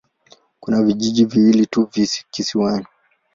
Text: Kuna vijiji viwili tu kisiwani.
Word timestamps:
Kuna 0.59 0.83
vijiji 0.83 1.25
viwili 1.25 1.65
tu 1.65 1.87
kisiwani. 2.31 2.85